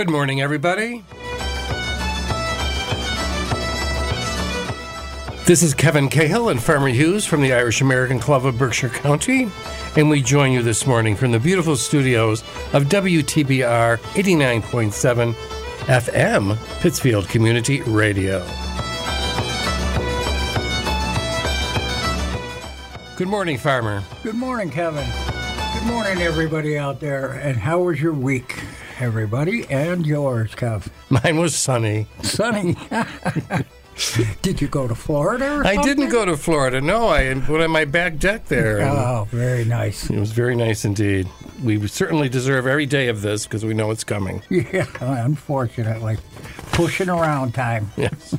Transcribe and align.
Good 0.00 0.08
morning, 0.08 0.40
everybody. 0.40 1.04
This 5.44 5.62
is 5.62 5.74
Kevin 5.74 6.08
Cahill 6.08 6.48
and 6.48 6.62
Farmer 6.62 6.88
Hughes 6.88 7.26
from 7.26 7.42
the 7.42 7.52
Irish 7.52 7.82
American 7.82 8.18
Club 8.18 8.46
of 8.46 8.56
Berkshire 8.56 8.88
County, 8.88 9.50
and 9.96 10.08
we 10.08 10.22
join 10.22 10.52
you 10.52 10.62
this 10.62 10.86
morning 10.86 11.16
from 11.16 11.32
the 11.32 11.38
beautiful 11.38 11.76
studios 11.76 12.40
of 12.72 12.84
WTBR 12.84 13.98
89.7 13.98 15.34
FM, 15.84 16.80
Pittsfield 16.80 17.28
Community 17.28 17.82
Radio. 17.82 18.38
Good 23.18 23.28
morning, 23.28 23.58
Farmer. 23.58 24.02
Good 24.22 24.36
morning, 24.36 24.70
Kevin. 24.70 25.06
Good 25.74 25.84
morning, 25.84 26.22
everybody 26.22 26.78
out 26.78 27.00
there. 27.00 27.32
And 27.32 27.58
how 27.58 27.80
was 27.80 28.00
your 28.00 28.14
week, 28.14 28.59
everybody? 29.00 29.66
And 29.70 30.06
yours, 30.06 30.52
Kev. 30.52 30.88
Mine 31.08 31.38
was 31.38 31.56
sunny. 31.56 32.06
Sunny. 32.22 32.76
Did 34.42 34.62
you 34.62 34.68
go 34.68 34.88
to 34.88 34.94
Florida? 34.94 35.56
Or 35.58 35.66
I 35.66 35.76
didn't 35.82 36.08
go 36.08 36.24
to 36.24 36.36
Florida. 36.36 36.80
No, 36.80 37.08
I 37.08 37.34
put 37.44 37.60
on 37.60 37.70
my 37.70 37.84
back 37.84 38.18
deck 38.18 38.46
there. 38.46 38.80
Oh, 38.80 39.26
very 39.30 39.64
nice. 39.64 40.08
It 40.08 40.18
was 40.18 40.32
very 40.32 40.56
nice 40.56 40.84
indeed. 40.86 41.28
We 41.62 41.86
certainly 41.86 42.30
deserve 42.30 42.66
every 42.66 42.86
day 42.86 43.08
of 43.08 43.20
this 43.20 43.44
because 43.46 43.64
we 43.64 43.74
know 43.74 43.90
it's 43.90 44.04
coming. 44.04 44.42
Yeah, 44.48 44.86
unfortunately. 45.00 46.16
Pushing 46.72 47.08
around 47.10 47.52
time. 47.54 47.90
Yes. 47.96 48.34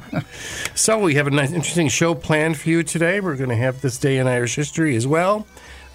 so 0.73 0.97
we 0.97 1.13
have 1.15 1.27
a 1.27 1.31
nice, 1.31 1.51
interesting 1.51 1.89
show 1.89 2.15
planned 2.15 2.57
for 2.57 2.69
you 2.69 2.81
today. 2.81 3.19
We're 3.19 3.35
going 3.35 3.49
to 3.49 3.55
have 3.55 3.81
this 3.81 3.99
day 3.99 4.17
in 4.17 4.27
Irish 4.27 4.55
history 4.55 4.95
as 4.95 5.05
well. 5.05 5.45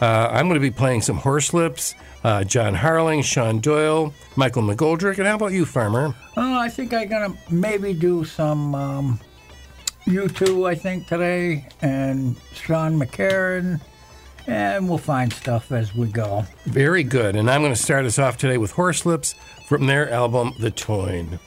Uh, 0.01 0.29
I'm 0.31 0.47
going 0.47 0.61
to 0.61 0.61
be 0.61 0.71
playing 0.71 1.01
some 1.03 1.19
Horslips, 1.19 1.95
uh, 2.27 2.43
John 2.43 2.75
Harling, 2.75 3.23
Sean 3.23 3.61
Doyle, 3.61 4.13
Michael 4.35 4.65
McGoldrick, 4.65 5.19
and 5.19 5.29
how 5.29 5.37
about 5.37 5.53
you, 5.53 5.65
Farmer? 5.65 6.13
Oh, 6.37 6.59
I 6.59 6.69
think 6.69 6.93
I'm 6.93 7.09
to 7.09 7.55
maybe 7.55 7.95
do 7.95 8.25
some 8.25 8.75
um, 8.75 9.21
U2, 10.07 10.69
I 10.69 10.75
think, 10.75 11.07
today, 11.07 11.69
and 11.83 12.37
Sean 12.53 12.99
McCarran, 12.99 13.81
and 14.49 14.89
we'll 14.89 14.99
find 14.99 15.33
stuff 15.33 15.71
as 15.71 15.95
we 15.95 16.09
go. 16.09 16.45
Very 16.65 17.05
good. 17.05 17.37
And 17.37 17.49
I'm 17.49 17.61
going 17.61 17.73
to 17.73 17.81
start 17.81 18.05
us 18.05 18.19
off 18.19 18.37
today 18.37 18.59
with 18.59 18.73
Horslips 18.73 19.37
from 19.69 19.87
their 19.87 20.11
album 20.11 20.53
The 20.59 20.73
Táin. 20.73 21.39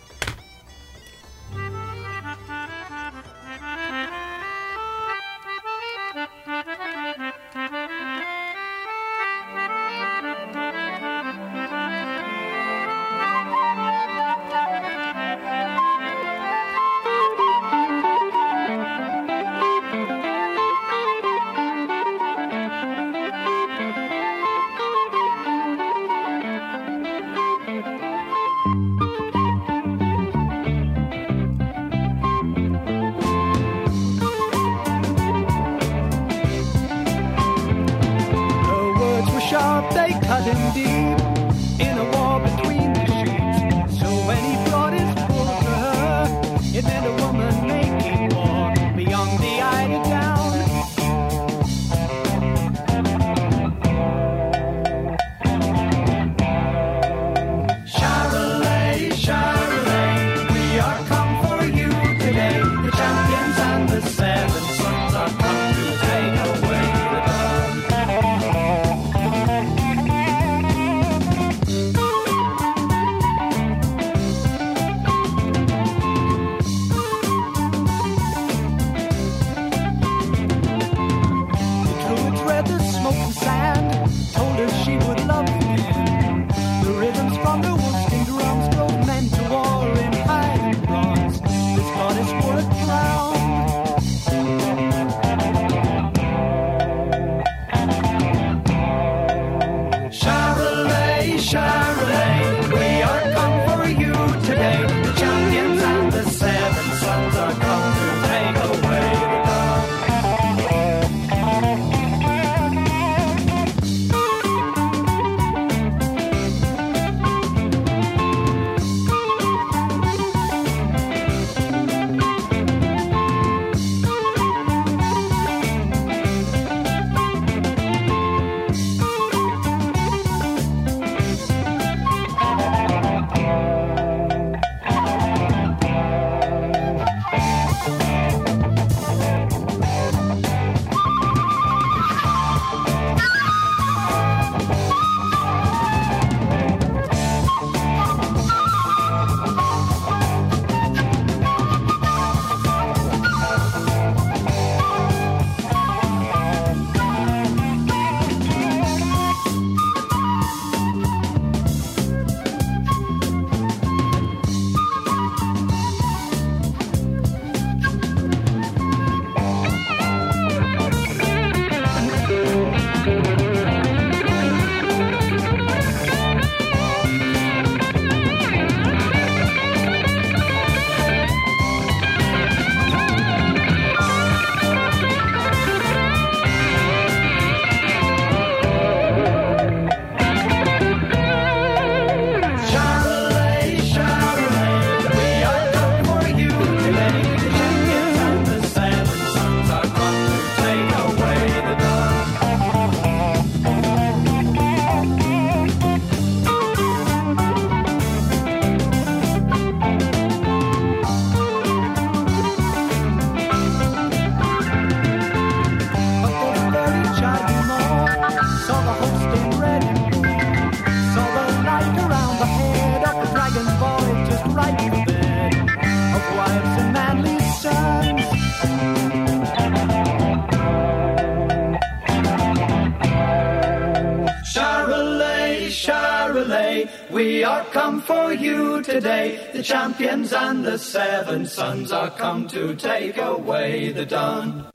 For 238.30 238.36
you 238.36 238.84
today. 238.84 239.50
The 239.54 239.64
champions 239.64 240.34
and 240.34 240.64
the 240.64 240.78
seven 240.78 241.48
sons 241.48 241.92
are 241.92 242.12
come 242.12 242.48
to 242.50 242.76
take 242.76 243.18
away 243.18 243.92
the 243.92 244.06
Dun. 244.06 244.70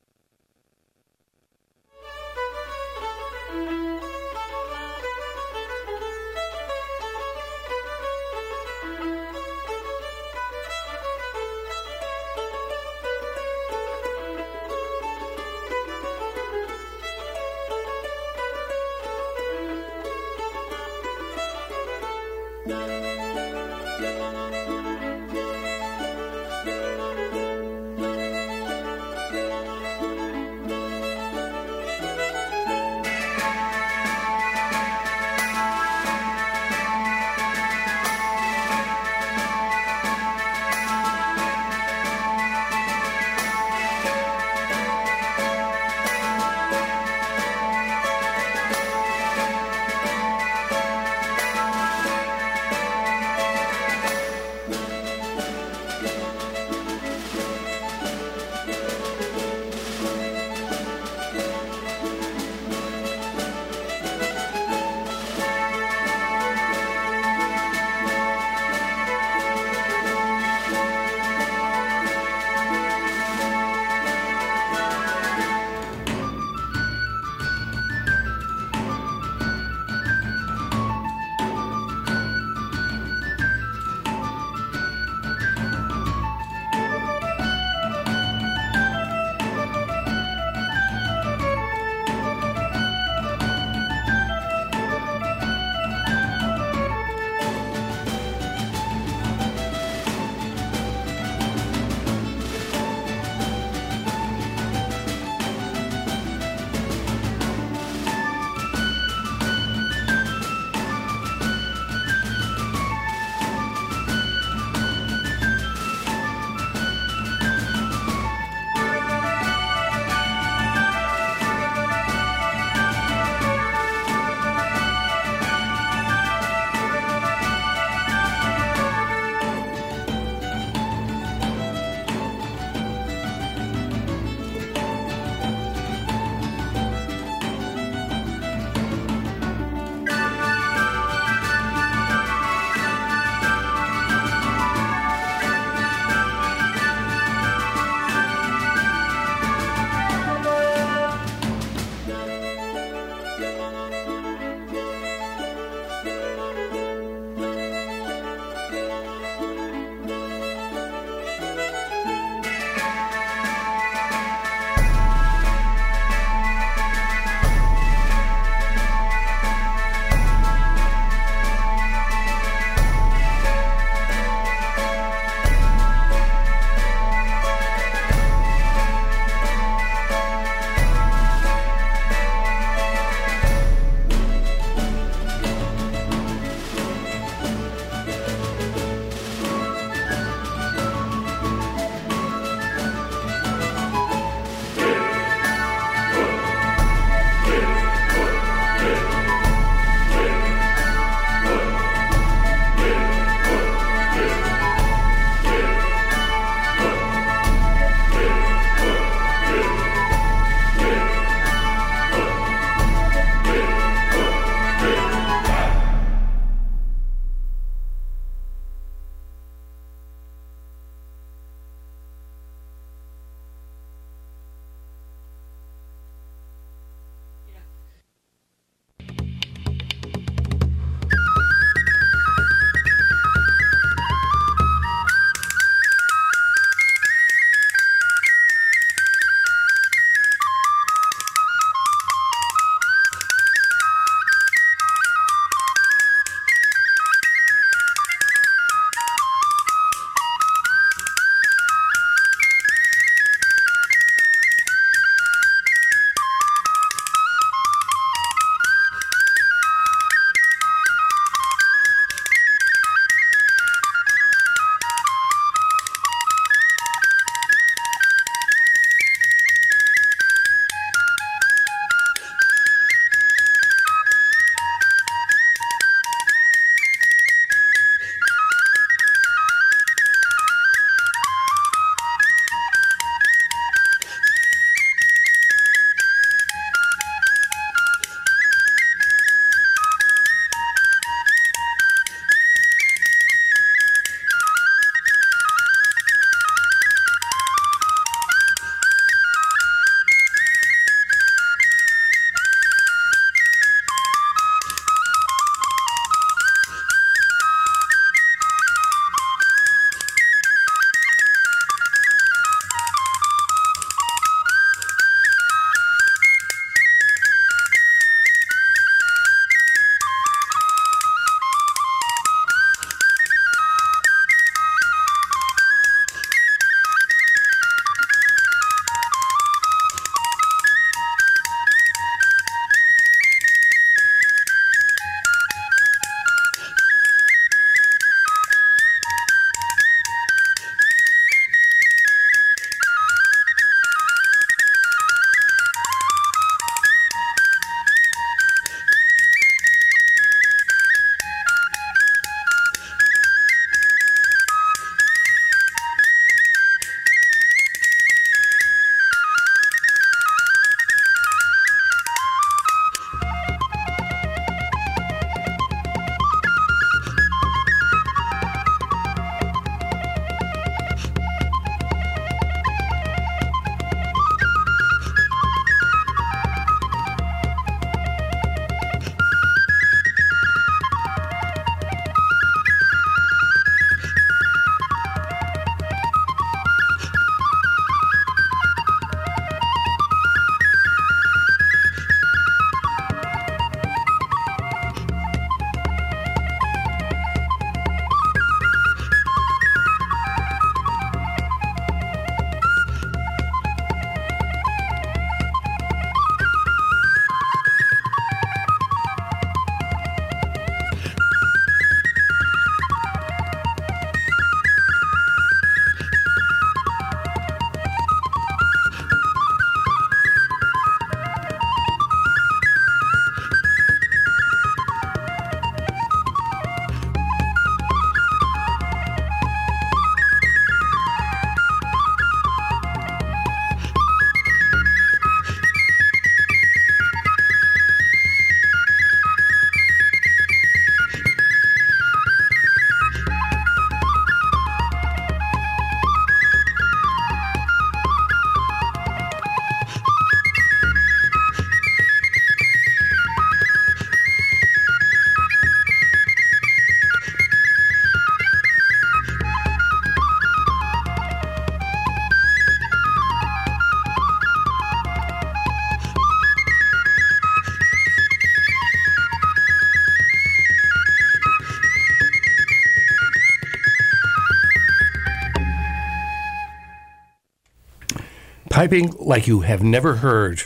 Piping 478.85 479.15
like 479.17 479.47
you 479.47 479.61
have 479.61 479.81
never 479.81 480.17
heard. 480.17 480.61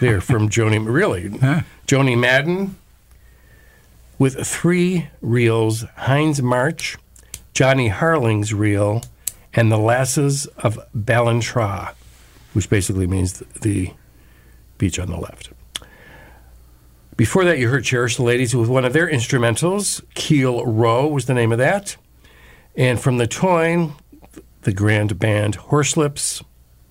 There 0.00 0.22
from 0.22 0.48
Joanie, 0.48 0.78
really, 0.78 1.28
Huh? 1.28 1.60
Joanie 1.86 2.16
Madden 2.16 2.76
with 4.18 4.46
three 4.46 5.08
reels: 5.20 5.84
Heinz 5.98 6.40
March, 6.40 6.96
Johnny 7.52 7.88
Harling's 7.88 8.54
reel, 8.54 9.02
and 9.52 9.70
the 9.70 9.76
Lasses 9.76 10.46
of 10.56 10.78
Ballantrae, 10.96 11.92
which 12.54 12.70
basically 12.70 13.06
means 13.06 13.40
the 13.60 13.92
beach 14.78 14.98
on 14.98 15.10
the 15.10 15.18
left. 15.18 15.50
Before 17.18 17.44
that, 17.44 17.58
you 17.58 17.68
heard 17.68 17.84
Cherish 17.84 18.16
the 18.16 18.22
Ladies 18.22 18.56
with 18.56 18.70
one 18.70 18.86
of 18.86 18.94
their 18.94 19.06
instrumentals. 19.06 20.02
Keel 20.14 20.64
Row 20.64 21.06
was 21.06 21.26
the 21.26 21.34
name 21.34 21.52
of 21.52 21.58
that. 21.58 21.98
And 22.74 22.98
from 22.98 23.18
the 23.18 23.28
Táin, 23.28 23.92
the 24.62 24.72
grand 24.72 25.18
band 25.18 25.58
Horslips, 25.58 26.42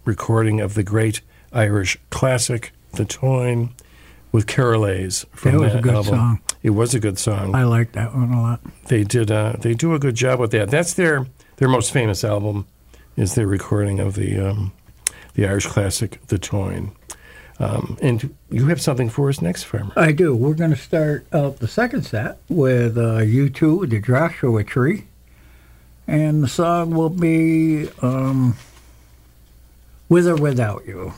recording 0.07 0.59
of 0.61 0.73
the 0.73 0.83
great 0.83 1.21
Irish 1.53 1.97
classic, 2.09 2.71
The 2.93 3.03
Táin, 3.05 3.71
with 4.31 4.47
Carolays 4.47 5.25
from 5.31 5.51
That 5.51 5.59
was 5.59 5.75
a 5.75 5.81
good 5.81 5.93
album. 5.95 6.15
song. 6.15 6.39
It 6.63 6.69
was 6.71 6.95
a 6.95 6.99
good 6.99 7.19
song. 7.19 7.53
I 7.55 7.63
like 7.65 7.91
that 7.93 8.15
one 8.15 8.31
a 8.31 8.41
lot. 8.41 8.61
they 8.87 9.03
did. 9.03 9.29
Uh, 9.31 9.53
they 9.59 9.73
do 9.73 9.93
a 9.93 9.99
good 9.99 10.15
job 10.15 10.39
with 10.39 10.51
that. 10.51 10.69
That's 10.69 10.93
their 10.93 11.27
their 11.57 11.67
most 11.69 11.91
famous 11.91 12.23
album, 12.23 12.65
is 13.15 13.35
their 13.35 13.47
recording 13.47 13.99
of 13.99 14.15
the 14.15 14.39
um, 14.39 14.71
the 15.35 15.47
Irish 15.47 15.67
classic, 15.67 16.19
The 16.27 16.37
Táin. 16.39 16.91
Um, 17.59 17.97
and 18.03 18.35
you 18.51 18.67
have 18.67 18.79
something 18.81 19.09
for 19.09 19.29
us 19.29 19.41
next, 19.41 19.63
Farmer. 19.63 19.91
I 19.95 20.11
do. 20.11 20.35
We're 20.35 20.53
going 20.53 20.69
to 20.71 20.75
start 20.77 21.25
out 21.33 21.57
the 21.57 21.67
second 21.67 22.03
set 22.03 22.37
with 22.49 22.97
uh, 22.97 23.19
U2, 23.21 23.89
The 23.89 23.99
Joshua 23.99 24.63
Tree. 24.63 25.05
And 26.05 26.43
the 26.43 26.47
song 26.47 26.91
will 26.91 27.09
be 27.09 27.89
um, 28.03 28.55
With 30.09 30.25
or 30.25 30.35
Without 30.35 30.87
You. 30.87 31.11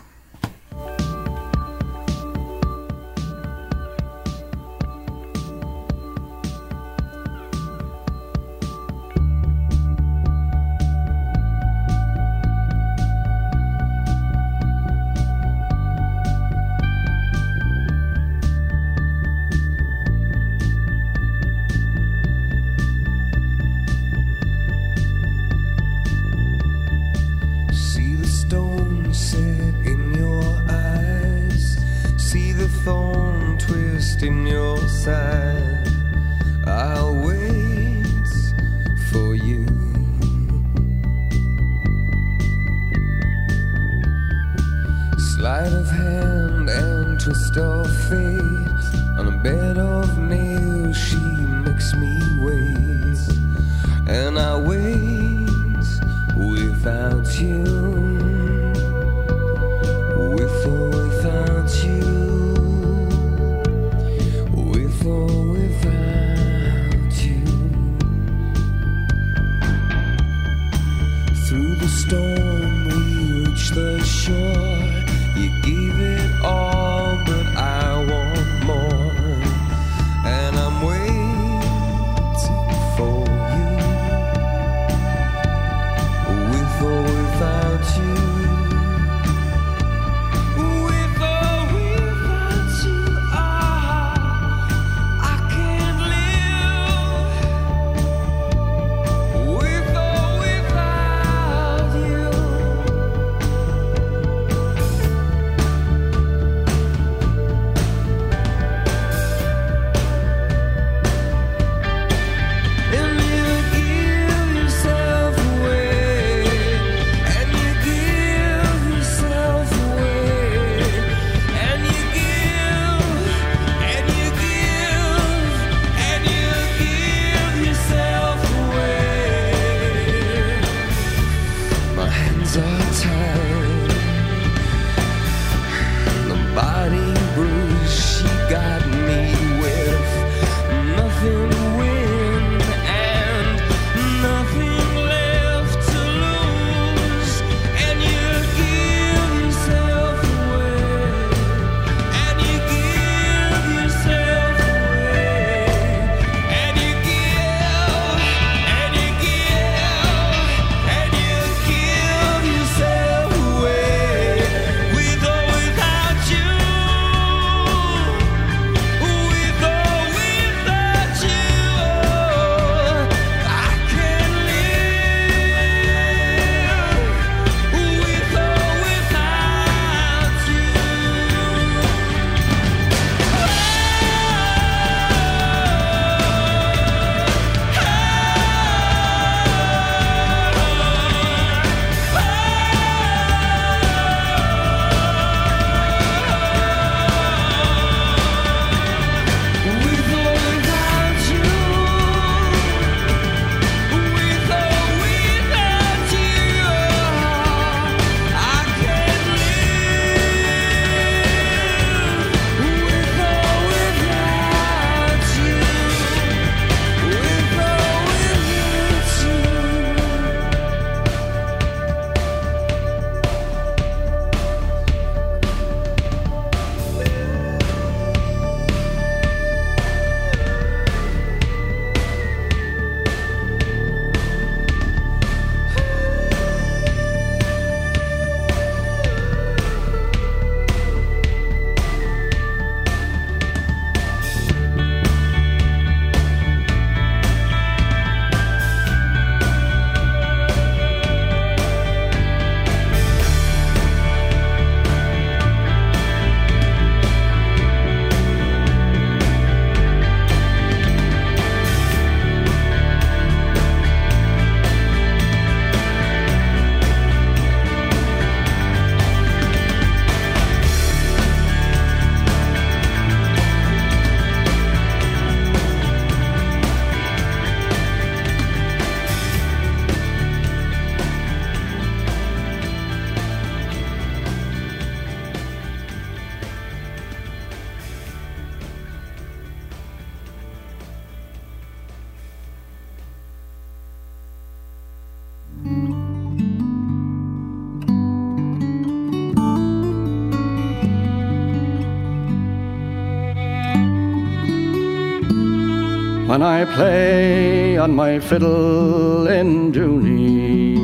When 306.30 306.44
I 306.44 306.64
play 306.64 307.76
on 307.78 307.96
my 307.96 308.20
fiddle 308.20 309.28
in 309.28 309.72
Dooney. 309.72 310.78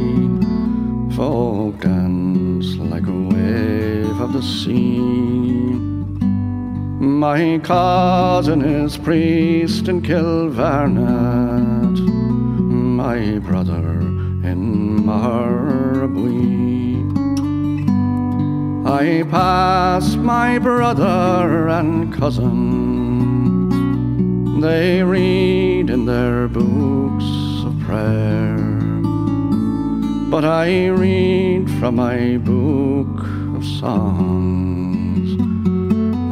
Folk 1.15 1.81
dance 1.81 2.77
like 2.77 3.05
a 3.05 3.11
wave 3.11 4.19
of 4.19 4.33
the 4.33 4.41
sea. 4.41 4.97
My 6.99 7.59
cousin 7.59 8.65
is 8.65 8.97
priest 8.97 9.87
in 9.87 10.01
Kilvarnet, 10.01 11.99
my 13.03 13.37
brother 13.37 13.99
in 14.49 14.97
Mocharabuiee. 15.05 17.05
I 18.87 19.21
pass 19.29 20.15
my 20.15 20.57
brother 20.57 21.69
and 21.69 22.11
cousin, 22.11 23.14
they 24.61 25.03
read 25.03 25.89
in 25.89 26.05
their 26.05 26.47
books 26.47 27.25
of 27.65 27.77
prayer. 27.81 28.57
But 30.29 30.45
I 30.45 30.87
read 30.87 31.69
from 31.79 31.95
my 31.95 32.37
book 32.37 33.19
of 33.55 33.65
songs 33.65 35.27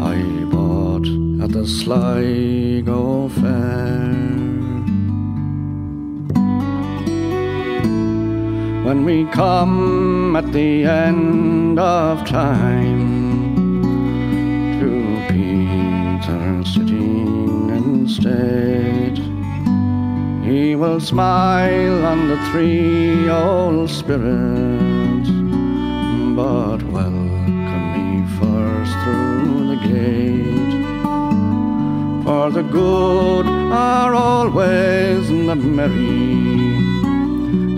I 0.01 0.17
bought 0.45 1.07
at 1.43 1.51
the 1.51 1.65
Sligo 1.67 3.29
Fair. 3.29 4.13
When 8.85 9.05
we 9.05 9.25
come 9.31 10.35
at 10.35 10.51
the 10.51 10.83
end 10.85 11.79
of 11.79 12.25
time 12.27 13.22
Peter 15.29 16.63
sitting 16.65 17.69
in 17.69 18.07
state, 18.07 19.19
he 20.43 20.75
will 20.75 20.99
smile 20.99 22.05
on 22.05 22.27
the 22.27 22.37
three 22.51 23.29
old 23.29 23.89
spirits, 23.89 25.29
but 26.35 26.83
welcome 26.91 27.87
me 27.95 28.25
first 28.39 28.93
through 29.03 29.67
the 29.71 29.79
gate. 29.87 30.73
For 32.23 32.49
the 32.51 32.63
good 32.63 33.45
are 33.45 34.13
always 34.13 35.27
the 35.29 35.55
merry, 35.55 36.79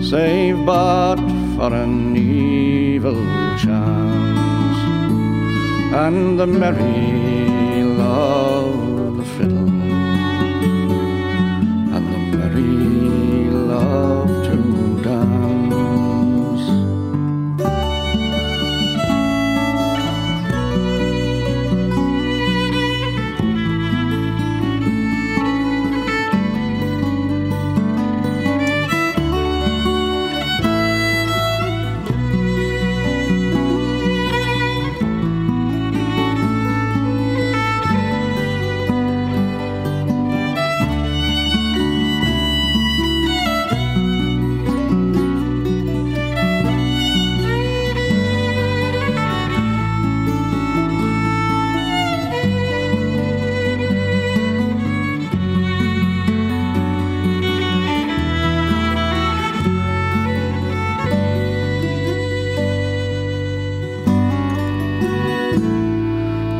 save 0.02 0.64
but 0.64 1.16
for 1.56 1.72
an 1.72 2.16
evil 2.16 3.24
chance, 3.56 4.55
and 6.04 6.38
the 6.38 6.46
merry 6.46 7.82
love 7.82 8.98
of 9.06 9.16
the 9.16 9.24
fiddle, 9.24 9.75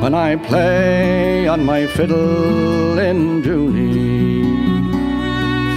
when 0.06 0.14
I 0.14 0.36
play 0.36 1.48
on 1.48 1.64
my 1.64 1.84
fiddle 1.84 2.96
in 2.96 3.42
Dooney. 3.42 4.44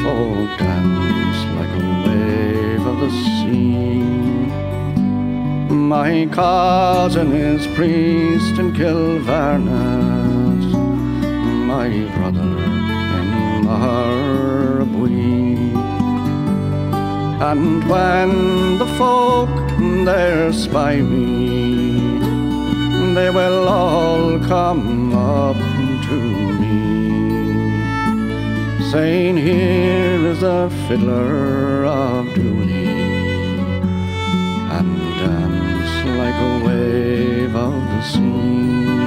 Folk 0.04 0.52
dance 0.60 1.42
like 1.58 1.74
a 1.82 1.86
wave 2.06 2.86
of 2.92 2.98
the 3.04 3.10
sea. 3.10 4.04
My 5.74 6.28
cousin 6.32 7.32
is 7.34 7.66
priest 7.76 8.60
in 8.60 8.72
Kilvarnet, 8.72 10.64
my 11.74 11.90
brother 12.16 12.54
in 13.20 13.28
Mocharabuiee. 13.66 15.18
And 17.50 17.66
when 17.90 18.32
the 18.78 18.90
folk 19.00 19.50
there 20.06 20.54
spy 20.54 20.98
me, 20.98 21.79
they 23.16 23.30
will 23.30 23.68
all 23.68 24.40
come 24.40 25.14
up 25.14 25.56
to 26.08 26.18
me, 26.62 27.82
saying, 28.92 29.38
Here 29.38 30.26
is 30.28 30.42
the 30.42 30.70
fiddler 30.88 31.86
of 31.86 32.26
Dooney, 32.36 32.88
and 34.78 34.98
dance 35.20 35.94
like 36.18 36.36
a 36.36 36.66
wave 36.66 37.56
of 37.56 37.74
the 37.74 38.02
sea. 38.02 38.99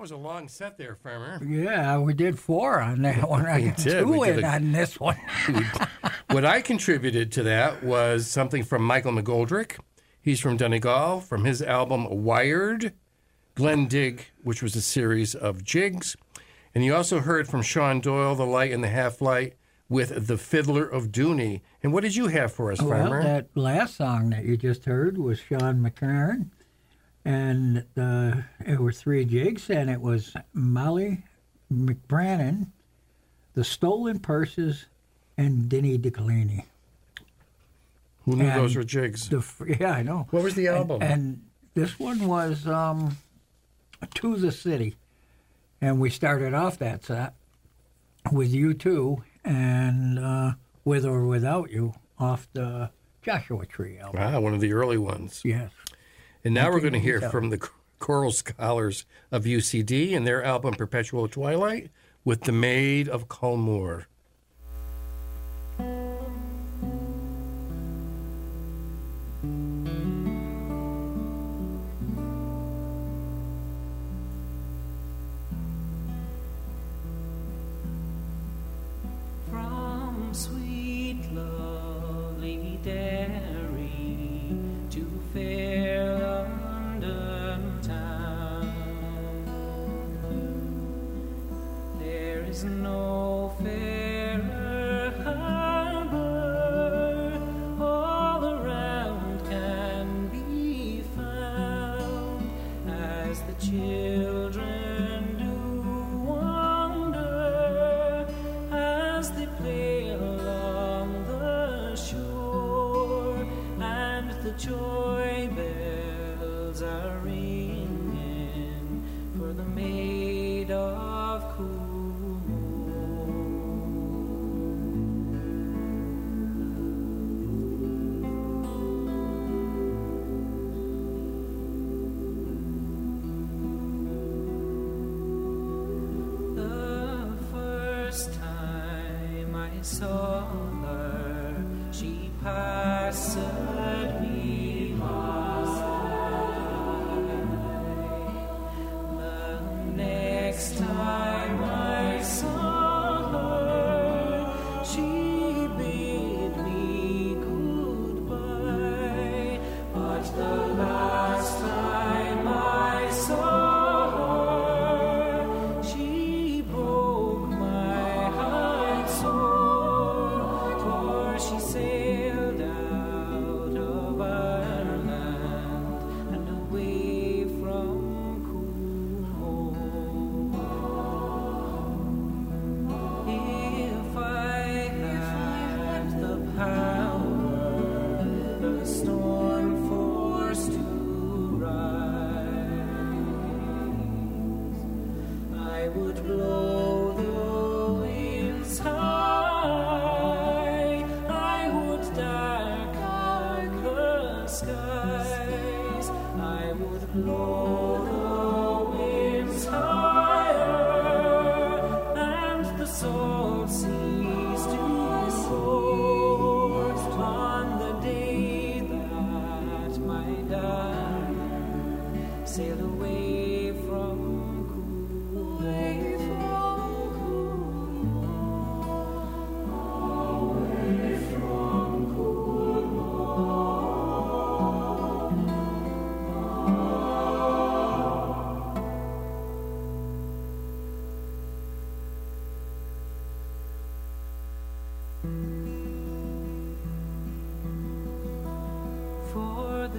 That 0.00 0.04
was 0.04 0.10
a 0.12 0.16
long 0.16 0.48
set 0.48 0.78
there, 0.78 0.94
Farmer. 0.94 1.38
Yeah, 1.46 1.98
we 1.98 2.14
did 2.14 2.38
four 2.38 2.80
on 2.80 3.02
that 3.02 3.28
one. 3.28 3.44
I 3.44 3.60
got 3.60 3.76
did. 3.76 4.00
two 4.00 4.06
We 4.06 4.26
did 4.28 4.38
in 4.38 4.44
a- 4.44 4.48
on 4.48 4.72
this 4.72 4.98
one. 4.98 5.18
what 6.30 6.42
I 6.46 6.62
contributed 6.62 7.30
to 7.32 7.42
that 7.42 7.82
was 7.84 8.26
something 8.26 8.62
from 8.62 8.82
Michael 8.82 9.12
McGoldrick. 9.12 9.76
He's 10.22 10.40
from 10.40 10.56
Donegal, 10.56 11.20
from 11.20 11.44
his 11.44 11.60
album 11.60 12.06
Wired, 12.24 12.94
Glenn 13.54 13.88
Dig, 13.88 14.24
which 14.42 14.62
was 14.62 14.74
a 14.74 14.80
series 14.80 15.34
of 15.34 15.64
jigs. 15.64 16.16
And 16.74 16.82
you 16.82 16.94
also 16.94 17.20
heard 17.20 17.46
from 17.46 17.60
Sean 17.60 18.00
Doyle, 18.00 18.34
The 18.34 18.46
Light 18.46 18.72
and 18.72 18.82
the 18.82 18.88
Half 18.88 19.20
Light, 19.20 19.52
with 19.90 20.28
The 20.28 20.38
Fiddler 20.38 20.86
of 20.86 21.08
Dooney. 21.08 21.60
And 21.82 21.92
what 21.92 22.04
did 22.04 22.16
you 22.16 22.28
have 22.28 22.52
for 22.54 22.72
us, 22.72 22.80
Well, 22.80 22.90
Farmer? 23.06 23.22
that 23.22 23.48
last 23.54 23.96
song 23.96 24.30
that 24.30 24.44
you 24.46 24.56
just 24.56 24.86
heard 24.86 25.18
was 25.18 25.40
Sean 25.40 25.82
McCarran, 25.84 26.46
and 27.24 27.84
uh, 27.96 28.32
it 28.66 28.78
were 28.80 28.92
three 28.92 29.24
jigs, 29.24 29.70
and 29.70 29.90
it 29.90 30.00
was 30.00 30.34
Molly 30.52 31.22
McBrannan, 31.72 32.68
The 33.54 33.64
Stolen 33.64 34.18
Purses, 34.18 34.86
and 35.36 35.68
Denny 35.68 35.98
DeClini. 35.98 36.64
Who 38.24 38.36
knew 38.36 38.44
and 38.44 38.60
those 38.60 38.76
were 38.76 38.84
jigs? 38.84 39.28
The 39.28 39.44
yeah, 39.80 39.92
I 39.92 40.02
know. 40.02 40.26
What 40.30 40.42
was 40.42 40.54
the 40.54 40.68
album? 40.68 41.00
And, 41.02 41.12
and 41.12 41.42
this 41.74 41.98
one 41.98 42.26
was 42.26 42.66
um, 42.66 43.16
To 44.14 44.36
the 44.36 44.52
City. 44.52 44.96
And 45.80 45.98
we 45.98 46.10
started 46.10 46.52
off 46.52 46.78
that 46.78 47.04
set 47.04 47.32
with 48.30 48.52
U2 48.52 49.22
and 49.44 50.18
uh, 50.18 50.52
With 50.84 51.06
or 51.06 51.24
Without 51.24 51.70
You 51.70 51.94
off 52.18 52.46
the 52.52 52.90
Joshua 53.22 53.64
Tree 53.64 53.98
album. 53.98 54.20
ah, 54.22 54.38
one 54.40 54.52
of 54.52 54.60
the 54.60 54.74
early 54.74 54.98
ones. 54.98 55.40
Yes. 55.42 55.70
And 56.44 56.54
now 56.54 56.70
we're 56.70 56.80
going 56.80 56.94
to 56.94 56.98
hear 56.98 57.20
1987. 57.20 57.30
from 57.30 57.50
the 57.50 57.68
choral 57.98 58.32
scholars 58.32 59.04
of 59.30 59.44
UCD 59.44 60.16
and 60.16 60.26
their 60.26 60.42
album 60.42 60.74
Perpetual 60.74 61.28
Twilight 61.28 61.90
with 62.24 62.42
The 62.42 62.52
Maid 62.52 63.08
of 63.08 63.28
Culmore. 63.28 64.06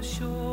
The 0.02 0.08
shores 0.08 0.51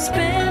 spend 0.00 0.49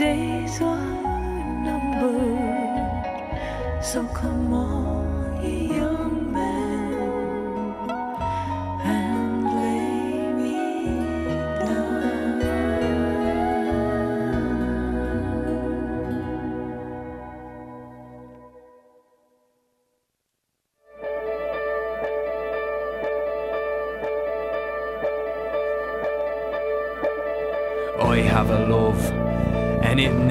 days 0.00 0.62
are 0.62 0.80
numbered. 1.62 3.04
So 3.84 4.02
come 4.20 4.54
on, 4.54 4.99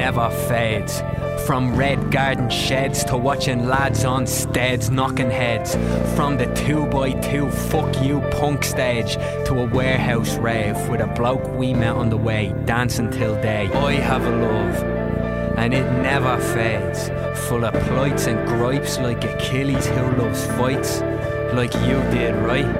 never 0.09 0.31
fades. 0.47 1.03
From 1.45 1.75
red 1.75 2.11
garden 2.11 2.49
sheds 2.49 3.03
to 3.03 3.15
watching 3.15 3.67
lads 3.67 4.05
on 4.05 4.25
steads 4.25 4.89
knocking 4.89 5.29
heads. 5.29 5.75
From 6.15 6.35
the 6.35 6.47
2x2 6.47 7.53
fuck 7.69 8.03
you 8.03 8.19
punk 8.31 8.63
stage 8.63 9.13
to 9.45 9.53
a 9.61 9.65
warehouse 9.67 10.35
rave 10.37 10.75
with 10.89 11.01
a 11.01 11.05
bloke 11.05 11.47
we 11.53 11.75
met 11.75 11.95
on 11.95 12.09
the 12.09 12.17
way 12.17 12.55
dancing 12.65 13.11
till 13.11 13.35
day. 13.35 13.67
I 13.67 13.93
have 13.93 14.25
a 14.25 14.31
love, 14.31 14.75
and 15.59 15.75
it 15.75 15.85
never 16.01 16.39
fades. 16.55 17.09
Full 17.47 17.63
of 17.63 17.75
plights 17.89 18.25
and 18.25 18.39
gripes 18.47 18.97
like 18.97 19.23
Achilles 19.23 19.85
who 19.85 20.05
loves 20.17 20.43
fights. 20.57 21.01
Like 21.53 21.75
you 21.87 21.97
did, 22.17 22.33
right? 22.51 22.71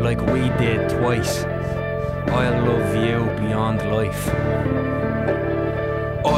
Like 0.00 0.20
we 0.26 0.42
did 0.64 0.90
twice. 0.90 1.42
I 2.42 2.56
love 2.68 2.94
you 3.04 3.18
beyond 3.42 3.78
life. 3.90 4.61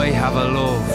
I 0.04 0.08
have 0.08 0.36
a 0.36 0.44
love, 0.44 0.90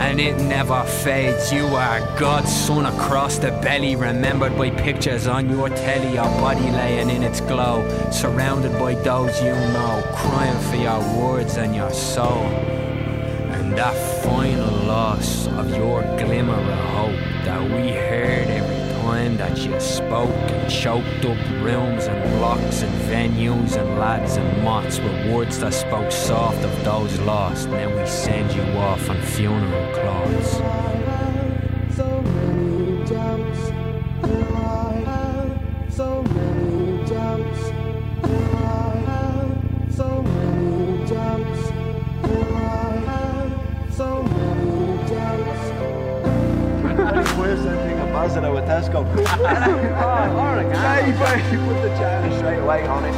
and 0.00 0.20
it 0.20 0.36
never 0.42 0.84
fades. 0.84 1.52
You 1.52 1.66
are 1.74 1.98
God's 2.16 2.54
son 2.54 2.86
across 2.86 3.36
the 3.36 3.50
belly, 3.50 3.96
remembered 3.96 4.56
by 4.56 4.70
pictures 4.70 5.26
on 5.26 5.50
your 5.50 5.68
telly, 5.70 6.14
your 6.14 6.30
body 6.40 6.70
laying 6.70 7.10
in 7.10 7.24
its 7.24 7.40
glow, 7.40 7.82
surrounded 8.12 8.78
by 8.78 8.94
those 8.94 9.36
you 9.42 9.50
know, 9.74 10.04
crying 10.14 10.60
for 10.70 10.76
your 10.76 11.00
words 11.20 11.56
and 11.56 11.74
your 11.74 11.90
soul. 11.90 12.44
And 13.54 13.76
that 13.76 13.96
final 14.22 14.86
loss 14.86 15.48
of 15.48 15.70
your 15.70 16.02
glimmer 16.16 16.54
of 16.54 16.78
hope 16.94 17.44
that 17.44 17.60
we 17.60 17.90
heard 17.90 18.46
every 18.46 18.67
time 19.08 19.38
that 19.38 19.56
you 19.56 19.80
spoke 19.80 20.28
and 20.50 20.70
choked 20.70 21.24
up 21.24 21.38
rooms 21.62 22.04
and 22.08 22.38
blocks 22.38 22.82
and 22.82 22.94
venues 23.10 23.74
and 23.80 23.98
lads 23.98 24.36
and 24.36 24.62
mots 24.62 24.98
with 24.98 25.32
words 25.32 25.58
that 25.60 25.72
spoke 25.72 26.12
soft 26.12 26.62
of 26.62 26.84
those 26.84 27.18
lost. 27.20 27.70
Now 27.70 27.88
we 27.88 28.06
send 28.06 28.52
you 28.52 28.62
off 28.76 29.08
on 29.08 29.18
funeral 29.22 29.94
cloths. 29.94 30.87
Alright, 51.14 51.38
yeah, 51.38 51.52
you 51.52 51.58
put 51.66 51.82
the 51.82 51.88
china 51.96 52.38
straight 52.38 52.58
away 52.58 52.86
on 52.86 53.04
it. 53.04 53.14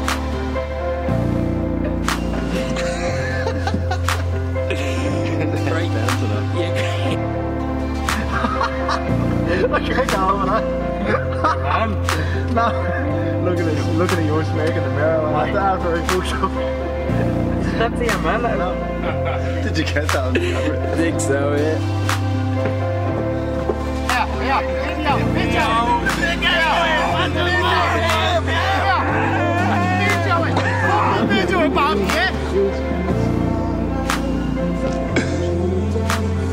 Right. 5.71 5.91
Yeah. 6.57 6.77
I 9.73 9.81
can't 9.81 10.09
go 10.11 10.17
on 10.17 10.47
No, 12.55 12.67
looking 13.45 13.67
at 13.69 13.95
looking 13.97 14.19
at 14.19 14.25
your 14.25 14.45
smirk 14.45 14.71
in 14.71 14.83
the 14.83 14.91
mirror 14.91 15.31
like 15.33 15.53
that 15.55 15.79
after 15.79 15.97
I 15.97 16.07
pushed 16.09 16.35
up. 16.35 16.51
Step 17.75 17.93
to 17.99 18.05
your 18.05 18.21
man. 18.23 18.43
Did 19.65 19.79
you 19.79 19.85
get 19.85 20.09
that 20.09 20.17
on 20.17 20.35
the 20.35 20.41
camera? 20.41 20.93
I 20.93 20.97
think 20.97 21.21
so, 21.21 21.55
yeah. 21.55 22.21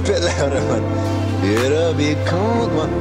Bit 0.05 0.21
louder, 0.21 0.61
man. 0.61 0.83
It'll 1.43 1.93
be 1.93 2.15
cold, 2.25 2.71
man. 2.73 2.91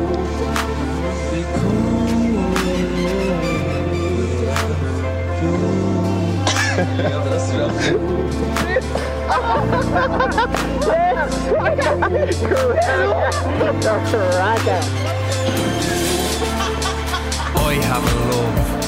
I 17.59 17.73
have 17.83 18.05
a 18.05 18.15
love, 18.31 18.86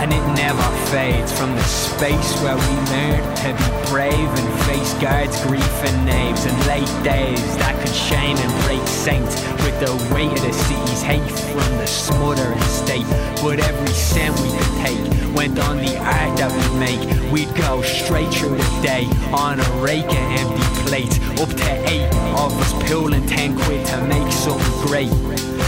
and 0.00 0.14
it 0.14 0.26
never 0.32 0.62
fades 0.88 1.30
from 1.30 1.54
the 1.54 1.62
space 1.62 2.32
where 2.40 2.56
we 2.56 2.74
learn 2.88 3.20
to 3.36 3.52
be 3.52 3.90
brave 3.90 4.30
and 4.32 4.60
face 4.64 4.94
guards, 4.94 5.38
grief 5.44 5.84
and 5.84 6.06
knaves, 6.06 6.46
and 6.46 6.56
late 6.66 6.88
days 7.04 7.56
that 7.58 7.78
could 7.78 7.94
shame 7.94 8.34
and 8.38 8.64
break 8.64 8.80
saints 8.88 9.36
with 9.60 9.78
the 9.78 9.92
weight 10.14 10.32
of 10.32 10.40
the 10.40 10.52
city's 10.54 11.02
hate 11.02 11.30
from 11.52 11.76
the 11.76 11.86
smothering 11.86 12.58
state. 12.62 13.04
But 13.42 13.60
every 13.60 13.92
cent 13.92 14.34
we 14.40 14.48
could 14.48 14.74
take 14.80 15.36
went 15.36 15.58
on 15.58 15.76
the 15.76 15.94
art 15.98 16.34
that 16.38 16.50
we 16.50 16.80
make. 16.80 17.30
We'd 17.30 17.54
go 17.54 17.82
straight 17.82 18.32
through 18.32 18.56
the 18.56 18.80
day 18.82 19.04
on 19.34 19.60
a 19.60 19.70
rake 19.82 20.06
of 20.06 20.26
empty 20.40 20.64
plates, 20.88 21.20
up 21.38 21.50
to 21.50 21.88
eight 21.90 22.08
of 22.40 22.56
us 22.58 22.72
pulling 22.88 23.26
ten 23.26 23.54
quid 23.54 23.84
to 23.88 24.00
make 24.06 24.32
something 24.32 24.86
great. 24.86 25.12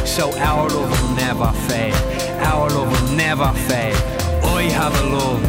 So 0.07 0.33
our 0.39 0.71
love 0.71 0.91
will 0.91 1.17
never 1.17 1.53
fade. 1.69 1.95
Our 2.41 2.71
love 2.71 2.91
will 2.91 3.17
never 3.17 3.53
fade. 3.69 4.22
I 4.63 4.67
have 4.67 4.95
a 4.95 5.07
love, 5.09 5.45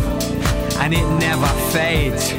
and 0.81 0.91
it 0.91 1.07
never 1.19 1.45
fades. 1.69 2.33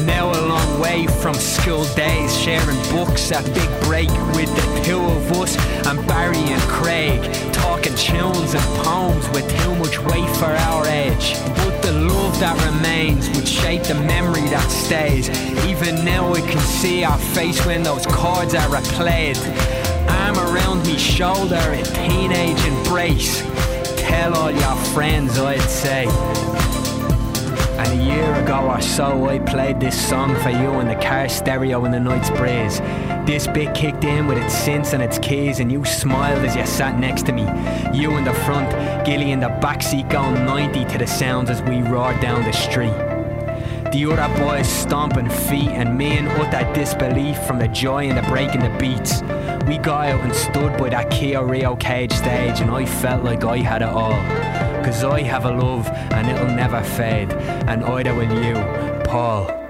Now 0.00 0.32
a 0.32 0.40
long 0.44 0.80
way 0.80 1.06
from 1.06 1.34
school 1.34 1.84
days, 1.94 2.36
sharing 2.36 2.82
books 2.90 3.30
at 3.30 3.44
Big 3.54 3.70
Break 3.82 4.10
with 4.34 4.50
the 4.56 4.82
two 4.84 4.98
of 4.98 5.30
us 5.40 5.56
and 5.86 6.04
Barry 6.08 6.38
and 6.38 6.60
Craig, 6.62 7.22
talking 7.52 7.94
tunes 7.94 8.54
and 8.54 8.64
poems 8.82 9.28
with 9.28 9.48
too 9.62 9.76
much 9.76 10.00
weight 10.00 10.28
for 10.38 10.50
our 10.66 10.84
age. 10.88 11.36
But 11.58 11.80
the 11.80 11.92
love 11.92 12.40
that 12.40 12.58
remains 12.74 13.30
would 13.30 13.46
shape 13.46 13.84
the 13.84 13.94
memory 13.94 14.48
that 14.48 14.68
stays. 14.68 15.28
Even 15.64 16.04
now 16.04 16.28
we 16.28 16.40
can 16.40 16.58
see 16.58 17.04
our 17.04 17.18
face 17.36 17.64
when 17.64 17.84
those 17.84 18.04
chords 18.04 18.52
are 18.52 18.68
replayed. 18.68 19.38
Arm 20.10 20.36
around 20.40 20.84
me 20.88 20.98
shoulder 20.98 21.62
in 21.72 21.84
teenage 21.84 22.64
embrace. 22.64 23.44
Tell 24.06 24.34
all 24.36 24.50
your 24.50 24.76
friends, 24.94 25.36
I'd 25.38 25.60
say. 25.62 26.06
And 27.76 28.00
a 28.00 28.04
year 28.04 28.34
ago 28.36 28.70
or 28.70 28.80
so, 28.80 29.28
I 29.28 29.40
played 29.40 29.80
this 29.80 30.00
song 30.08 30.34
for 30.36 30.50
you 30.50 30.78
in 30.80 30.86
the 30.86 30.94
car 30.94 31.28
stereo 31.28 31.84
in 31.84 31.90
the 31.90 31.98
night's 31.98 32.30
breeze. 32.30 32.78
This 33.26 33.48
bit 33.48 33.74
kicked 33.74 34.04
in 34.04 34.28
with 34.28 34.38
its 34.38 34.54
synths 34.54 34.92
and 34.92 35.02
its 35.02 35.18
keys, 35.18 35.58
and 35.58 35.72
you 35.72 35.84
smiled 35.84 36.44
as 36.44 36.54
you 36.54 36.64
sat 36.66 36.98
next 37.00 37.26
to 37.26 37.32
me. 37.32 37.42
You 37.92 38.12
in 38.12 38.24
the 38.24 38.32
front, 38.32 38.70
Gilly 39.04 39.32
in 39.32 39.40
the 39.40 39.48
backseat 39.48 40.08
going 40.08 40.46
90 40.46 40.84
to 40.84 40.98
the 40.98 41.06
sounds 41.06 41.50
as 41.50 41.60
we 41.62 41.82
roared 41.82 42.20
down 42.20 42.44
the 42.44 42.52
street. 42.52 42.94
The 43.92 44.06
other 44.06 44.38
boys 44.38 44.68
stomping 44.68 45.28
feet 45.28 45.70
and 45.70 45.98
me 45.98 46.18
in 46.18 46.28
utter 46.28 46.72
disbelief 46.74 47.38
from 47.44 47.58
the 47.58 47.68
joy 47.68 48.08
and 48.08 48.16
the 48.16 48.22
break 48.22 48.52
breaking 48.52 48.60
the 48.60 48.78
beats. 48.78 49.22
We 49.66 49.78
got 49.78 50.06
out 50.06 50.20
and 50.20 50.32
stood 50.32 50.78
by 50.78 50.90
that 50.90 51.10
Kia 51.10 51.44
Rio 51.44 51.74
cage 51.74 52.12
stage 52.12 52.60
and 52.60 52.70
I 52.70 52.86
felt 52.86 53.24
like 53.24 53.42
I 53.42 53.58
had 53.58 53.82
it 53.82 53.88
all. 53.88 54.12
Cause 54.84 55.02
I 55.02 55.22
have 55.22 55.44
a 55.44 55.50
love 55.50 55.88
and 55.88 56.30
it'll 56.30 56.54
never 56.54 56.80
fade. 56.82 57.32
And 57.32 57.82
either 57.84 58.14
will 58.14 58.44
you, 58.44 58.54
Paul. 59.04 59.65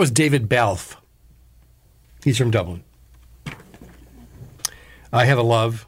Was 0.00 0.10
David 0.10 0.48
Balfe. 0.48 0.96
He's 2.24 2.38
from 2.38 2.50
Dublin. 2.50 2.82
I 5.12 5.26
Have 5.26 5.36
a 5.36 5.42
Love, 5.42 5.86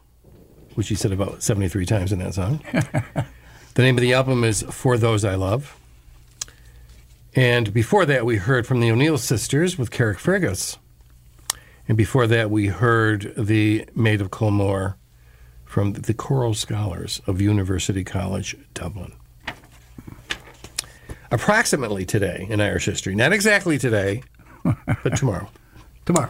which 0.75 0.89
he 0.89 0.93
said 0.93 1.11
about 1.11 1.41
73 1.41 1.87
times 1.87 2.11
in 2.11 2.19
that 2.19 2.35
song. 2.35 2.61
the 3.73 3.81
name 3.81 3.97
of 3.97 4.01
the 4.03 4.13
album 4.13 4.43
is 4.43 4.61
For 4.69 4.99
Those 4.99 5.25
I 5.25 5.33
Love. 5.33 5.79
And 7.35 7.73
before 7.73 8.05
that, 8.05 8.23
we 8.23 8.35
heard 8.35 8.67
from 8.67 8.81
the 8.81 8.91
O'Neill 8.91 9.17
sisters 9.17 9.79
with 9.79 9.89
Carrickfergus. 9.89 10.77
And 11.87 11.97
before 11.97 12.27
that, 12.27 12.51
we 12.51 12.67
heard 12.67 13.33
the 13.35 13.89
Maid 13.95 14.21
of 14.21 14.29
Culmore 14.29 14.93
from 15.65 15.93
the 15.93 16.13
Choral 16.13 16.53
Scholars 16.53 17.19
of 17.25 17.41
University 17.41 18.03
College, 18.03 18.55
Dublin. 18.75 19.13
Approximately 21.33 22.05
today 22.05 22.45
in 22.47 22.61
Irish 22.61 22.85
history, 22.85 23.15
not 23.15 23.33
exactly 23.33 23.79
today, 23.79 24.21
but 24.63 25.15
tomorrow. 25.17 25.49
Tomorrow. 26.05 26.29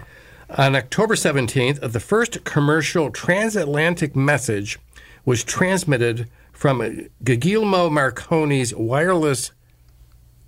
On 0.58 0.78
October 0.78 1.16
17th, 1.16 1.92
the 1.92 2.00
first 2.00 2.46
commercial 2.46 3.12
transatlantic 3.12 4.16
message 4.16 4.80
was 5.26 5.44
transmitted 5.44 6.30
from 6.54 7.10
Guglielmo 7.22 7.90
Marconi's 7.90 8.74
wireless 8.74 9.52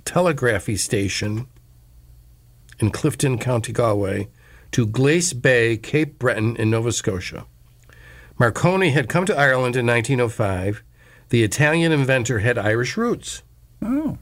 telegraphy 0.05 0.77
station 0.77 1.47
in 2.79 2.91
Clifden, 2.91 3.41
County 3.41 3.73
Galway, 3.73 4.29
to 4.71 4.85
Glace 4.85 5.33
Bay, 5.33 5.75
Cape 5.75 6.17
Breton, 6.17 6.55
in 6.55 6.69
Nova 6.69 6.93
Scotia. 6.93 7.45
Marconi 8.39 8.91
had 8.91 9.09
come 9.09 9.25
to 9.25 9.37
Ireland 9.37 9.75
in 9.75 9.85
1905. 9.85 10.81
The 11.27 11.43
Italian 11.43 11.91
inventor 11.91 12.39
had 12.39 12.57
Irish 12.57 12.95
roots. 12.95 13.43
Oh. 13.81 14.17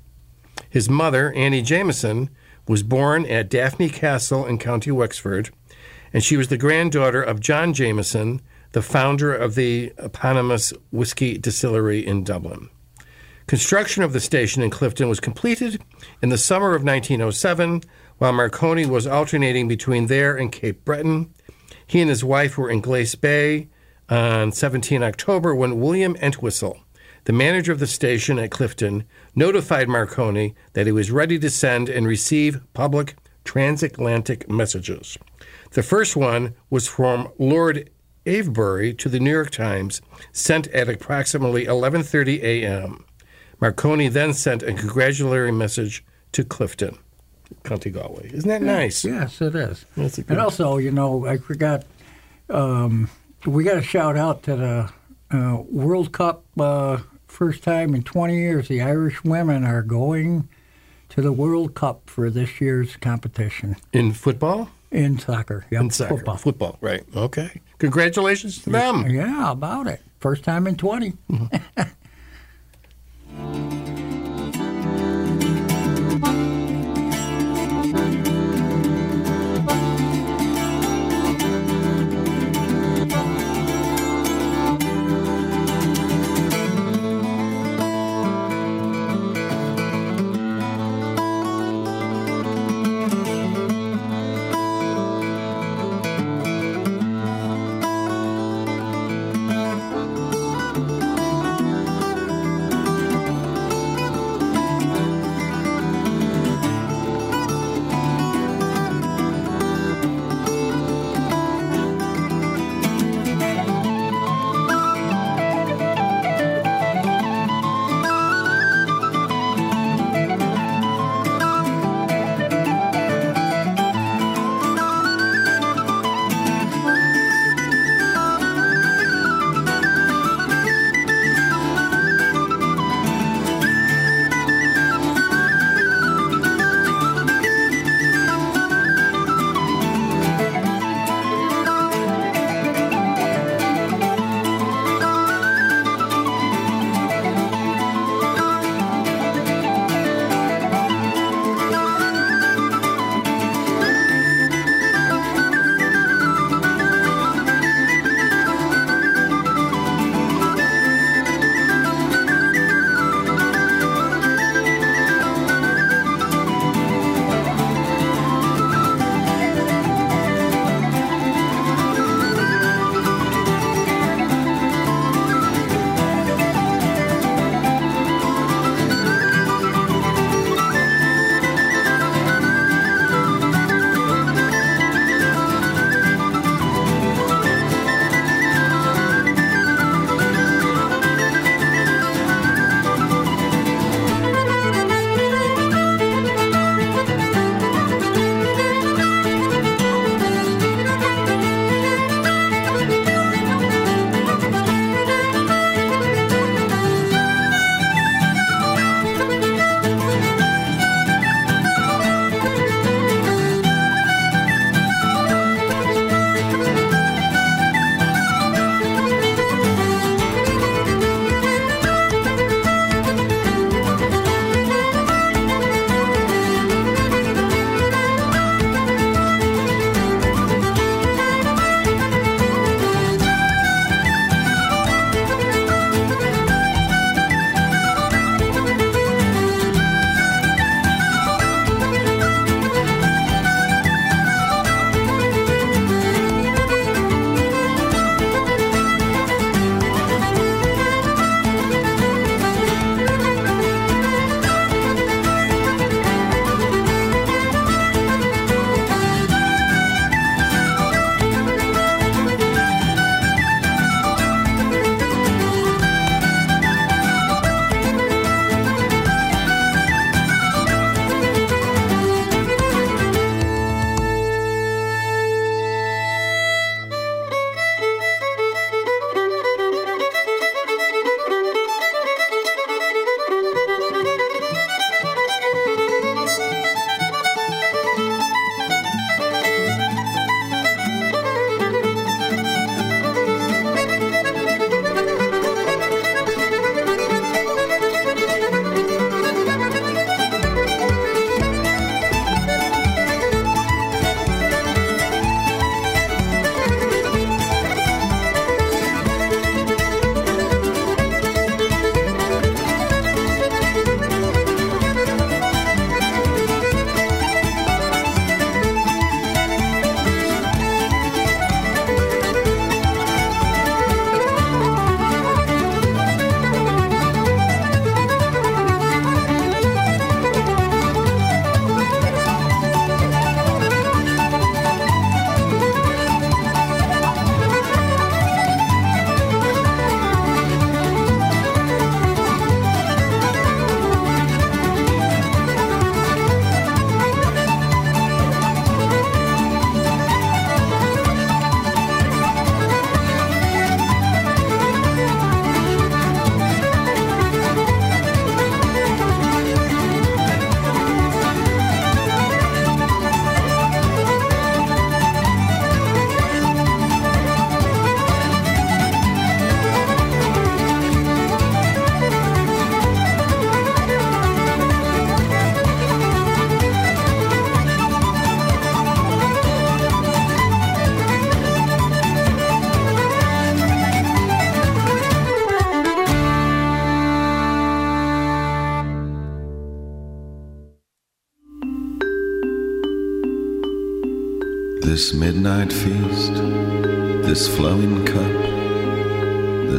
His 0.73 0.89
mother, 0.89 1.31
Annie 1.33 1.61
Jameson, 1.61 2.31
was 2.67 2.81
born 2.81 3.27
at 3.27 3.47
Daphne 3.47 3.89
Castle 3.89 4.43
in 4.43 4.57
County 4.57 4.89
Wexford, 4.89 5.51
and 6.11 6.23
she 6.23 6.35
was 6.35 6.47
the 6.47 6.57
granddaughter 6.57 7.21
of 7.21 7.39
John 7.39 7.75
Jameson, 7.75 8.41
the 8.71 8.81
founder 8.81 9.31
of 9.31 9.53
the 9.53 9.93
eponymous 9.99 10.73
whiskey 10.89 11.37
distillery 11.37 12.03
in 12.03 12.23
Dublin. 12.23 12.69
Construction 13.45 14.01
of 14.01 14.13
the 14.13 14.19
station 14.19 14.63
in 14.63 14.71
Clifden 14.71 15.09
was 15.09 15.19
completed 15.19 15.79
in 16.23 16.29
the 16.29 16.39
summer 16.39 16.69
of 16.69 16.83
1907, 16.83 17.83
while 18.17 18.33
Marconi 18.33 18.87
was 18.87 19.05
alternating 19.05 19.67
between 19.67 20.07
there 20.07 20.35
and 20.35 20.51
Cape 20.51 20.83
Breton. 20.83 21.31
He 21.85 22.01
and 22.01 22.09
his 22.09 22.23
wife 22.23 22.57
were 22.57 22.71
in 22.71 22.81
Glace 22.81 23.13
Bay 23.13 23.67
on 24.09 24.51
17 24.51 25.03
October 25.03 25.53
when 25.53 25.79
William 25.79 26.15
Entwistle, 26.15 26.79
the 27.25 27.33
manager 27.33 27.71
of 27.71 27.79
the 27.79 27.87
station 27.87 28.37
at 28.39 28.49
Clifden, 28.49 29.03
notified 29.35 29.87
Marconi 29.89 30.55
that 30.73 30.85
he 30.85 30.91
was 30.91 31.11
ready 31.11 31.39
to 31.39 31.49
send 31.49 31.89
and 31.89 32.05
receive 32.07 32.59
public 32.73 33.15
transatlantic 33.45 34.49
messages. 34.49 35.17
The 35.71 35.83
first 35.83 36.15
one 36.15 36.53
was 36.69 36.87
from 36.87 37.29
Lord 37.39 37.89
Avebury 38.25 38.93
to 38.95 39.09
the 39.09 39.19
New 39.19 39.31
York 39.31 39.49
Times, 39.51 40.01
sent 40.31 40.67
at 40.67 40.87
approximately 40.89 41.65
11:30 41.65 42.41
a.m. 42.43 43.03
Marconi 43.59 44.07
then 44.09 44.33
sent 44.33 44.63
a 44.63 44.73
congratulatory 44.73 45.51
message 45.51 46.03
to 46.33 46.43
Clifden, 46.43 46.97
County 47.63 47.89
Galway. 47.89 48.29
Isn't 48.33 48.49
that 48.49 48.61
nice? 48.61 49.03
Yes, 49.05 49.41
it 49.41 49.55
is. 49.55 49.85
That's 49.95 50.17
a 50.17 50.21
good- 50.23 50.31
And 50.31 50.39
also, 50.41 50.77
you 50.77 50.91
know, 50.91 51.25
I 51.25 51.37
forgot, 51.37 51.85
um, 52.49 53.09
we 53.45 53.63
got 53.63 53.75
to 53.75 53.81
shout 53.81 54.15
out 54.17 54.43
to 54.43 54.55
the 54.55 55.37
uh, 55.37 55.61
World 55.69 56.11
Cup. 56.11 56.43
Uh, 56.59 56.99
first 57.33 57.63
time 57.63 57.95
in 57.95 58.03
20 58.03 58.37
years, 58.37 58.67
the 58.67 58.81
Irish 58.81 59.23
women 59.23 59.65
are 59.65 59.81
going 59.81 60.47
to 61.09 61.21
the 61.21 61.31
World 61.31 61.73
Cup 61.73 62.01
for 62.05 62.29
this 62.29 62.61
year's 62.61 62.95
competition 62.97 63.75
In 63.91 64.13
football? 64.13 64.69
in 64.91 65.17
soccer. 65.17 65.65
Yep, 65.71 65.81
In 65.81 65.89
soccer. 65.89 66.15
football. 66.17 66.37
Football, 66.37 66.77
right. 66.79 67.03
Okay. 67.15 67.61
Congratulations 67.79 68.61
to 68.63 68.69
them. 68.69 69.09
Yeah, 69.09 69.51
about 69.51 69.87
it. 69.87 70.01
First 70.19 70.43
time 70.43 70.67
in 70.67 70.75
20. 70.75 71.09
This 71.09 71.17
mm-hmm. 71.31 71.81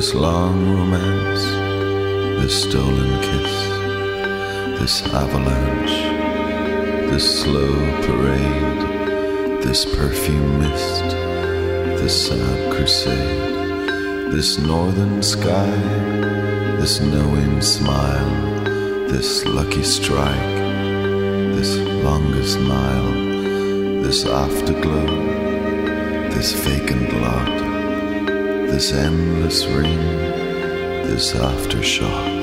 this 0.04 0.14
long 0.14 0.70
romance, 0.76 1.44
this 2.42 2.64
stolen 2.64 3.12
kiss, 3.22 3.52
this 4.78 5.02
avalanche, 5.14 5.96
this 7.10 7.40
slow 7.40 7.74
parade, 8.02 9.62
this 9.62 9.86
perfume 9.96 10.58
mist, 10.58 11.04
this 12.02 12.28
sad 12.28 12.74
crusade, 12.74 14.30
this 14.30 14.58
northern 14.58 15.22
sky, 15.22 15.74
this 16.80 17.00
knowing 17.00 17.62
smile, 17.62 18.34
this 19.08 19.46
lucky 19.46 19.82
strike, 19.82 20.58
this 21.56 21.78
longest 22.04 22.60
mile, 22.60 23.12
this 24.02 24.26
afterglow, 24.26 25.06
this 26.34 26.52
vacant 26.52 27.10
lot, 27.22 27.63
this 28.74 28.92
endless 28.92 29.66
ring, 29.66 30.00
this 31.06 31.32
aftershock, 31.32 32.42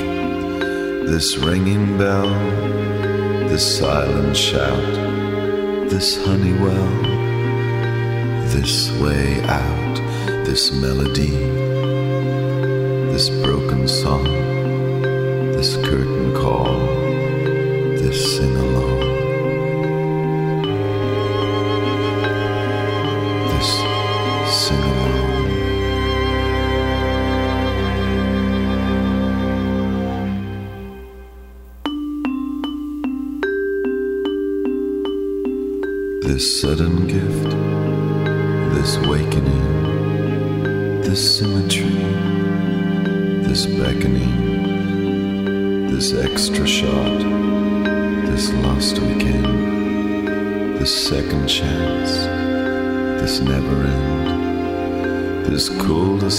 this 1.05 1.35
ringing 1.35 1.97
bell, 1.97 2.29
this 3.49 3.79
silent 3.79 4.37
shout, 4.37 4.93
this 5.89 6.25
honey 6.25 6.53
well, 6.53 7.01
this 8.53 8.97
way 9.01 9.41
out, 9.43 9.95
this 10.45 10.71
melody, 10.71 11.35
this 13.11 13.29
broken 13.43 13.85
song, 13.85 14.23
this 15.51 15.75
curtain 15.83 16.33
call, 16.33 17.00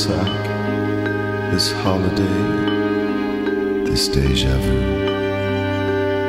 cul-de-sac, 0.07 1.53
this 1.53 1.73
holiday, 1.73 2.25
this 3.85 4.09
deja 4.09 4.57
vu, 4.59 4.81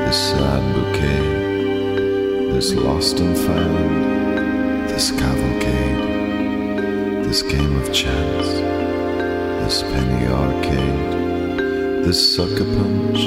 this 0.06 0.30
sad 0.30 0.62
bouquet, 0.76 2.52
this 2.52 2.74
lost 2.74 3.20
and 3.20 3.38
found, 3.38 4.90
this 4.90 5.12
cavalcade, 5.12 6.04
this 7.26 7.42
game 7.42 7.76
of 7.82 7.92
chance, 7.94 8.48
this 9.64 9.82
penny 9.84 10.28
arcade, 10.28 11.14
this 12.06 12.36
sucker 12.36 12.66
punch, 12.66 13.22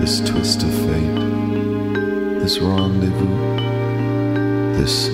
this 0.00 0.20
twist 0.20 0.62
of 0.62 0.74
fate, 0.74 2.40
this 2.40 2.58
rendezvous, 2.58 3.56
this 4.76 5.06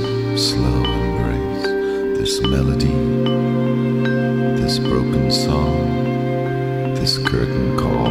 slow 0.51 0.85
embrace, 0.85 1.67
this 2.19 2.41
melody, 2.41 3.28
curtain 7.29 7.77
call, 7.77 8.08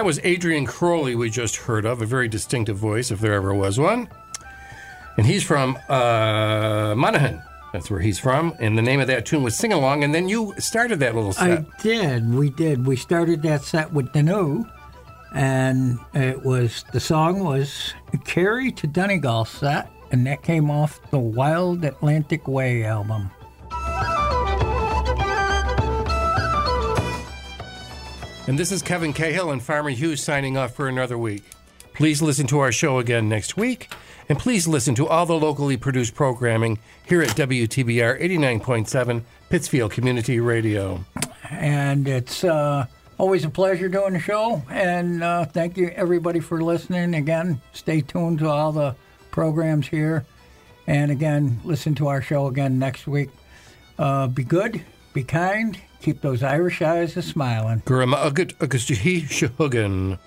That 0.00 0.06
was 0.06 0.18
Adrian 0.24 0.64
Crowley 0.64 1.14
we 1.14 1.28
just 1.28 1.56
heard 1.56 1.84
of, 1.84 2.00
a 2.00 2.06
very 2.06 2.26
distinctive 2.26 2.78
voice, 2.78 3.10
if 3.10 3.20
there 3.20 3.34
ever 3.34 3.52
was 3.54 3.78
one. 3.78 4.08
And 5.18 5.26
he's 5.26 5.44
from 5.44 5.76
uh, 5.90 6.94
Monaghan. 6.96 7.42
That's 7.74 7.90
where 7.90 8.00
he's 8.00 8.18
from. 8.18 8.54
And 8.60 8.78
the 8.78 8.82
name 8.82 9.00
of 9.00 9.08
that 9.08 9.26
tune 9.26 9.42
was 9.42 9.54
Sing 9.54 9.74
Along. 9.74 10.02
And 10.02 10.14
then 10.14 10.26
you 10.26 10.54
started 10.56 11.00
that 11.00 11.14
little 11.14 11.34
set. 11.34 11.50
I 11.50 11.82
did. 11.82 12.32
We 12.32 12.48
did. 12.48 12.86
We 12.86 12.96
started 12.96 13.42
that 13.42 13.60
set 13.60 13.92
with 13.92 14.10
Danu, 14.14 14.64
and 15.34 15.98
it 16.14 16.42
was 16.46 16.82
the 16.94 17.00
song 17.00 17.44
was 17.44 17.92
"Carry 18.24 18.72
to 18.72 18.86
Donegal" 18.86 19.44
set, 19.44 19.90
and 20.12 20.26
that 20.26 20.42
came 20.42 20.70
off 20.70 20.98
the 21.10 21.18
Wild 21.18 21.84
Atlantic 21.84 22.48
Way 22.48 22.84
album. 22.84 23.30
And 28.50 28.58
this 28.58 28.72
is 28.72 28.82
Kevin 28.82 29.12
Cahill 29.12 29.52
and 29.52 29.62
Farmer 29.62 29.90
Hughes 29.90 30.20
signing 30.20 30.56
off 30.56 30.74
for 30.74 30.88
another 30.88 31.16
week. 31.16 31.44
Please 31.94 32.20
listen 32.20 32.48
to 32.48 32.58
our 32.58 32.72
show 32.72 32.98
again 32.98 33.28
next 33.28 33.56
week, 33.56 33.94
and 34.28 34.40
please 34.40 34.66
listen 34.66 34.92
to 34.96 35.06
all 35.06 35.24
the 35.24 35.38
locally 35.38 35.76
produced 35.76 36.16
programming 36.16 36.80
here 37.06 37.22
at 37.22 37.28
WTBR 37.28 38.20
89.7 38.20 39.22
Pittsfield 39.50 39.92
Community 39.92 40.40
Radio. 40.40 41.04
And 41.48 42.08
it's 42.08 42.42
uh, 42.42 42.86
always 43.18 43.44
a 43.44 43.50
pleasure 43.50 43.88
doing 43.88 44.14
the 44.14 44.18
show. 44.18 44.60
And 44.68 45.22
uh, 45.22 45.44
thank 45.44 45.76
you 45.76 45.90
everybody 45.94 46.40
for 46.40 46.60
listening. 46.60 47.14
Again, 47.14 47.60
stay 47.72 48.00
tuned 48.00 48.40
to 48.40 48.48
all 48.48 48.72
the 48.72 48.96
programs 49.30 49.86
here. 49.86 50.24
And 50.88 51.12
again, 51.12 51.60
listen 51.62 51.94
to 51.94 52.08
our 52.08 52.20
show 52.20 52.48
again 52.48 52.80
next 52.80 53.06
week. 53.06 53.30
Uh, 53.96 54.26
be 54.26 54.42
good, 54.42 54.82
be 55.12 55.22
kind, 55.22 55.80
keep 56.00 56.20
those 56.20 56.42
Irish 56.42 56.82
eyes 56.82 57.16
a 57.16 57.22
smiling. 57.22 57.82
Gurama 57.86 58.16
Ugut 58.16 58.54
August 58.60 58.88
Shahugan. 58.88 60.18